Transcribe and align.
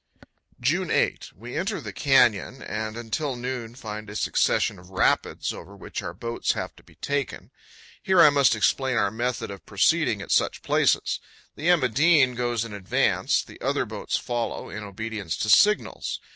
JUNE 0.59 0.89
8. 0.89 1.33
We 1.35 1.55
enter 1.55 1.79
the 1.79 1.93
canyon, 1.93 2.63
and 2.63 2.97
until 2.97 3.35
noon 3.35 3.75
find 3.75 4.09
a 4.09 4.15
succession 4.15 4.79
of 4.79 4.89
rapids, 4.89 5.53
over 5.53 5.77
which, 5.77 6.01
our 6.01 6.15
boats 6.15 6.53
have 6.53 6.75
to 6.77 6.83
be 6.83 6.95
taken. 6.95 7.51
Here 8.01 8.19
I 8.19 8.31
must 8.31 8.55
explain 8.55 8.97
our 8.97 9.11
method 9.11 9.51
of 9.51 9.63
proceeding 9.67 10.19
at 10.23 10.31
such 10.31 10.63
places. 10.63 11.19
The 11.55 11.69
"Emma 11.69 11.87
Dean 11.89 12.33
"'goes 12.33 12.65
in 12.65 12.73
advance; 12.73 13.43
the 13.43 13.61
other 13.61 13.85
boats 13.85 14.17
follow, 14.17 14.71
in 14.71 14.81
obedience 14.83 15.37
to 15.37 15.51
signals. 15.51 16.19